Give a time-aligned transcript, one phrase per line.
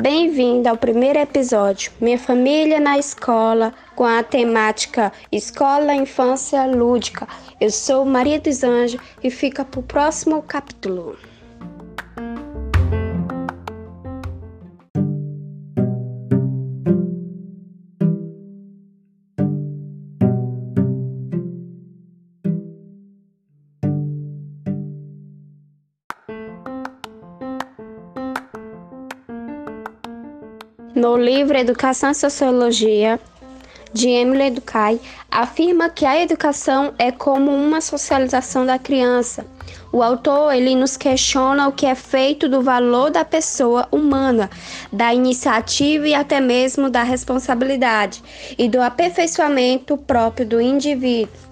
[0.00, 7.28] Bem-vindo ao primeiro episódio Minha Família na Escola, com a temática Escola Infância Lúdica.
[7.60, 11.18] Eu sou Maria dos Anjos e fica para o próximo capítulo.
[30.94, 33.20] No livro Educação e Sociologia,
[33.92, 34.98] de Emily Durkheim,
[35.30, 39.46] afirma que a educação é como uma socialização da criança.
[39.92, 44.50] O autor ele nos questiona o que é feito do valor da pessoa humana,
[44.92, 48.22] da iniciativa e até mesmo da responsabilidade
[48.58, 51.49] e do aperfeiçoamento próprio do indivíduo.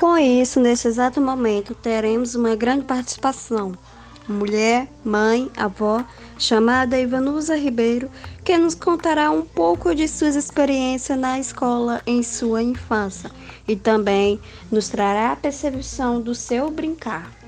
[0.00, 3.76] Com isso, nesse exato momento, teremos uma grande participação.
[4.26, 6.02] Mulher, mãe, avó,
[6.38, 8.10] chamada Ivanusa Ribeiro,
[8.42, 13.30] que nos contará um pouco de suas experiências na escola em sua infância
[13.68, 14.40] e também
[14.72, 17.39] nos trará a percepção do seu brincar.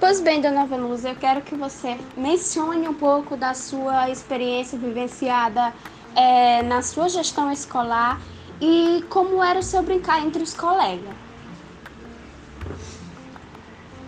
[0.00, 5.74] Pois bem, dona Venusa, eu quero que você mencione um pouco da sua experiência vivenciada
[6.16, 8.18] é, na sua gestão escolar
[8.58, 11.14] e como era o seu brincar entre os colegas.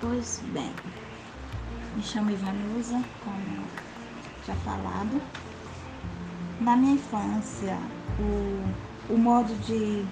[0.00, 0.72] Pois bem,
[1.94, 3.66] me chamo Ivanusa, como
[4.47, 5.20] já falado.
[6.59, 7.76] Na minha infância,
[8.19, 10.06] o, o modo de,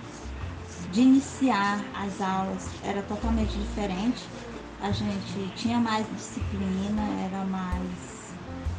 [0.93, 4.29] de iniciar as aulas era totalmente diferente
[4.83, 8.35] a gente tinha mais disciplina, era mais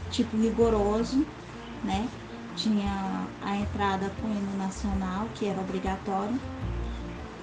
[0.10, 1.26] tipo rigoroso,
[1.84, 2.08] né?
[2.56, 6.40] Tinha a entrada com o hino nacional, que era obrigatório,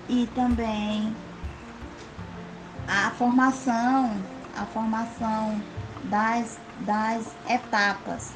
[0.08, 1.14] e também
[2.86, 4.10] a formação,
[4.56, 5.60] a formação
[6.04, 8.32] das, das etapas,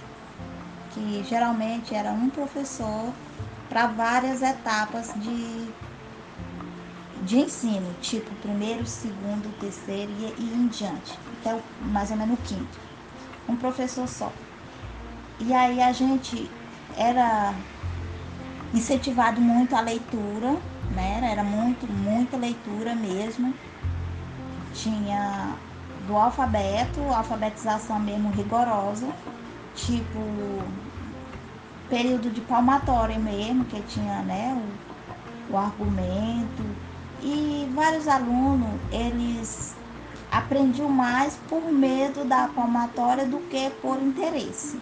[0.91, 3.12] que geralmente era um professor
[3.69, 5.72] para várias etapas de
[7.22, 11.62] de ensino, tipo primeiro, segundo, terceiro e, e em diante, até o,
[11.93, 12.78] mais ou menos o quinto.
[13.49, 14.33] Um professor só.
[15.38, 16.50] E aí a gente
[16.97, 17.55] era
[18.75, 20.56] incentivado muito a leitura,
[20.94, 21.31] né?
[21.31, 23.54] Era muito, muita leitura mesmo.
[24.75, 25.56] Tinha
[26.06, 29.09] do alfabeto, alfabetização mesmo rigorosa,
[29.75, 30.19] tipo
[31.89, 34.59] período de palmatória mesmo, que tinha né,
[35.50, 36.65] o, o argumento,
[37.22, 39.75] e vários alunos, eles
[40.31, 44.81] aprendiam mais por medo da palmatória do que por interesse.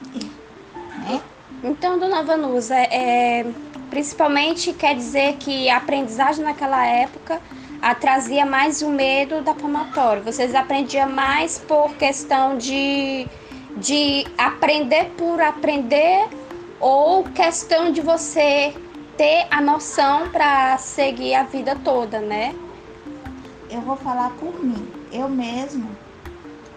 [0.99, 1.21] Né?
[1.63, 3.45] Então, dona Vanusa, é,
[3.91, 7.41] principalmente quer dizer que a aprendizagem naquela época
[8.01, 10.23] trazia mais o medo da palmatória.
[10.23, 13.27] Vocês aprendiam mais por questão de,
[13.77, 16.29] de aprender por aprender
[16.79, 18.75] ou questão de você
[19.21, 22.55] ter a noção para seguir a vida toda, né?
[23.69, 24.91] Eu vou falar por mim.
[25.13, 25.91] Eu mesmo,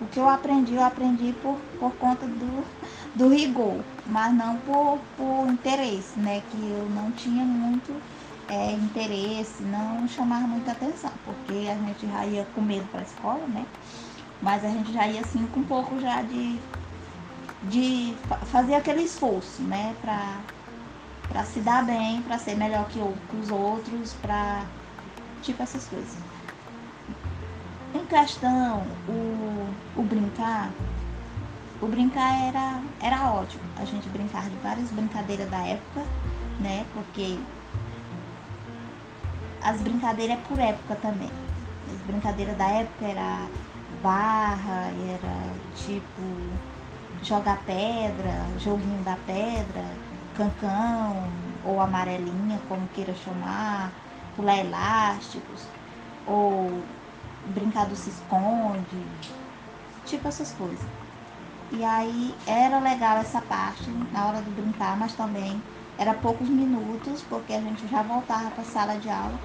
[0.02, 2.66] o que eu aprendi, eu aprendi por, por conta do,
[3.16, 6.42] do rigor, mas não por, por interesse, né?
[6.52, 7.96] Que eu não tinha muito
[8.50, 13.04] é, interesse, não chamava muita atenção, porque a gente já ia com medo para a
[13.04, 13.66] escola, né?
[14.42, 16.60] Mas a gente já ia assim com um pouco já de,
[17.70, 18.18] de
[18.48, 19.96] fazer aquele esforço, né?
[20.02, 20.42] Para
[21.34, 24.64] para se dar bem, para ser melhor que, os outros, para
[25.42, 26.16] tipo essas coisas.
[27.94, 30.72] Em questão, o, o brincar,
[31.82, 33.64] o brincar era, era ótimo.
[33.78, 36.04] A gente brincava de várias brincadeiras da época,
[36.60, 36.86] né?
[36.94, 37.40] Porque
[39.64, 41.32] as brincadeiras é por época também.
[41.92, 43.48] As brincadeiras da época era
[44.04, 46.22] barra, era tipo
[47.24, 49.86] jogar pedra, joguinho da pedra,
[50.34, 51.32] cancão
[51.66, 53.92] ou amarelinha, como queira chamar,
[54.36, 55.66] pular elásticos,
[56.28, 56.84] ou
[57.48, 59.06] brincar do se esconde,
[60.06, 60.86] tipo essas coisas.
[61.72, 65.62] E aí era legal essa parte na hora de brincar, mas também
[65.98, 69.40] era poucos minutos, porque a gente já voltava para a sala de aula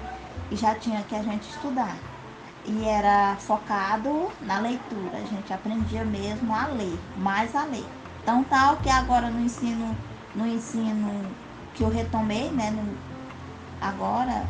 [0.51, 1.97] e já tinha que a gente estudar.
[2.65, 7.85] E era focado na leitura, a gente aprendia mesmo a ler, mais a ler.
[8.21, 9.95] Então tal que agora no ensino,
[10.35, 11.25] no ensino
[11.73, 12.97] que eu retomei, né, no,
[13.81, 14.45] agora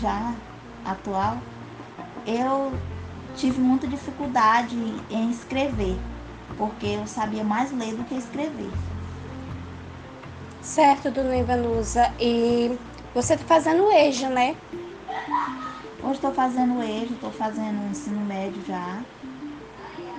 [0.00, 0.34] já
[0.84, 1.38] atual,
[2.26, 2.72] eu
[3.36, 4.76] tive muita dificuldade
[5.10, 5.96] em escrever,
[6.56, 8.70] porque eu sabia mais ler do que escrever.
[10.60, 12.12] Certo, dona Ivanusa.
[12.20, 12.78] E
[13.14, 14.56] você está fazendo EJA, né?
[16.02, 19.02] Hoje estou fazendo EJA, estou fazendo ensino médio já.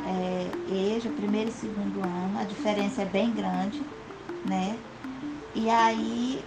[0.06, 2.38] É, EJA, primeiro e segundo ano.
[2.38, 3.82] A diferença é bem grande,
[4.46, 4.78] né?
[5.56, 6.44] E aí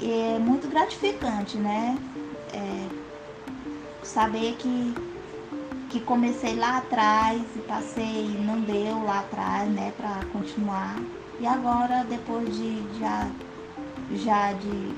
[0.00, 1.96] é muito gratificante, né?
[2.52, 2.88] É,
[4.02, 4.94] saber que,
[5.90, 10.96] que comecei lá atrás e passei, não deu lá atrás, né, para continuar.
[11.40, 13.26] E agora, depois de já,
[14.14, 14.94] já de,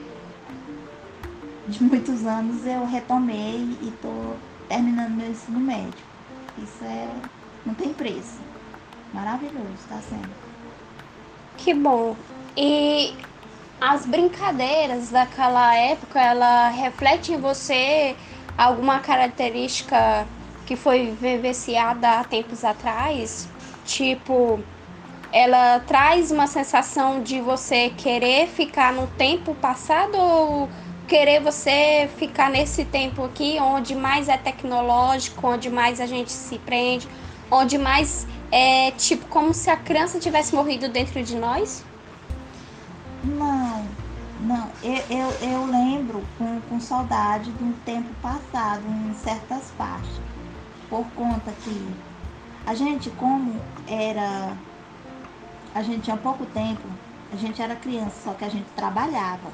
[1.68, 4.36] de muitos anos, eu retomei e estou
[4.68, 6.04] terminando meu ensino médio.
[6.56, 7.08] Isso é,
[7.64, 8.40] não tem preço.
[9.12, 10.48] Maravilhoso, está sendo.
[11.56, 12.16] Que bom.
[12.56, 13.16] E
[13.80, 18.16] as brincadeiras daquela época, ela reflete em você
[18.56, 20.28] alguma característica
[20.66, 23.48] que foi vivenciada há tempos atrás?
[23.84, 24.64] Tipo,
[25.32, 30.70] ela traz uma sensação de você querer ficar no tempo passado ou
[31.06, 36.58] querer você ficar nesse tempo aqui onde mais é tecnológico, onde mais a gente se
[36.58, 37.08] prende,
[37.50, 41.86] onde mais é tipo como se a criança tivesse morrido dentro de nós?
[43.24, 43.84] Não,
[44.40, 44.70] não.
[44.82, 50.20] Eu, eu, eu lembro com, com saudade de um tempo passado em certas partes.
[50.88, 51.94] Por conta que
[52.66, 54.56] a gente, como era
[55.74, 56.88] a gente tinha pouco tempo,
[57.32, 59.50] a gente era criança, só que a gente trabalhava.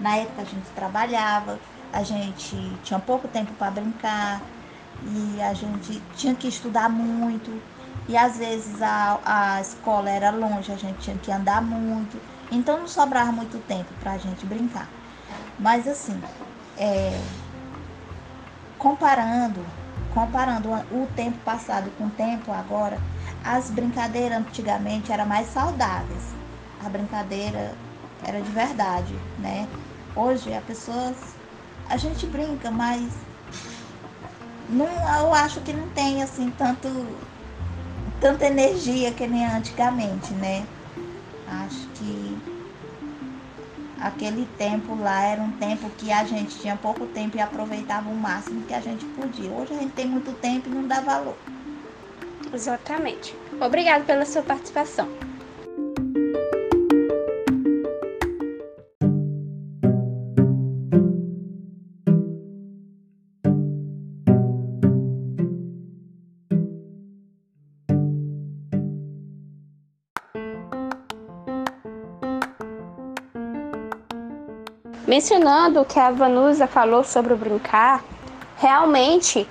[0.00, 1.58] Na época a gente trabalhava,
[1.92, 4.42] a gente tinha pouco tempo para brincar
[5.04, 7.60] e a gente tinha que estudar muito.
[8.08, 12.20] E às vezes a, a escola era longe, a gente tinha que andar muito.
[12.50, 14.88] Então não sobrava muito tempo para a gente brincar.
[15.58, 16.20] Mas assim,
[16.76, 17.18] é,
[18.78, 19.64] comparando,
[20.12, 22.98] comparando o tempo passado com o tempo agora,
[23.42, 26.34] as brincadeiras antigamente eram mais saudáveis.
[26.84, 27.76] A brincadeira
[28.22, 29.68] era de verdade, né?
[30.14, 31.36] Hoje a pessoas
[31.88, 33.12] a gente brinca, mas
[34.68, 36.88] não, eu acho que não tem assim tanto
[38.20, 40.66] tanta energia que nem antigamente, né?
[41.46, 42.36] Acho que
[44.00, 48.14] aquele tempo lá era um tempo que a gente tinha pouco tempo e aproveitava o
[48.14, 49.50] máximo que a gente podia.
[49.52, 51.36] Hoje a gente tem muito tempo e não dá valor.
[52.52, 53.36] Exatamente.
[53.60, 55.08] Obrigado pela sua participação.
[75.06, 78.02] Mencionando o que a Vanusa falou sobre o brincar,
[78.56, 79.48] realmente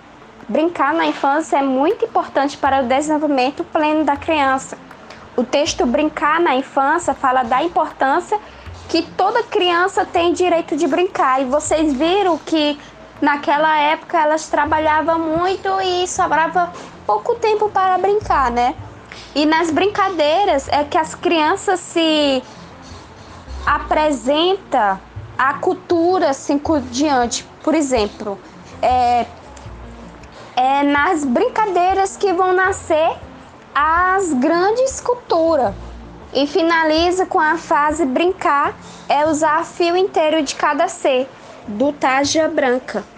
[0.48, 4.78] Brincar na infância é muito importante para o desenvolvimento pleno da criança.
[5.36, 8.40] O texto Brincar na Infância fala da importância
[8.88, 11.42] que toda criança tem direito de brincar.
[11.42, 12.80] E vocês viram que
[13.20, 16.72] naquela época elas trabalhavam muito e sobrava
[17.08, 18.76] pouco tempo para brincar, né?
[19.34, 22.44] E nas brincadeiras é que as crianças se
[23.66, 25.02] apresenta
[25.38, 27.46] a cultura assim por diante.
[27.64, 28.40] Por exemplo,
[28.82, 29.26] é,
[30.56, 33.18] é nas brincadeiras que vão nascer
[33.74, 35.74] as grandes culturas.
[36.34, 38.76] E finaliza com a fase brincar,
[39.08, 41.30] é usar fio inteiro de cada ser,
[41.66, 43.15] do Taja Branca.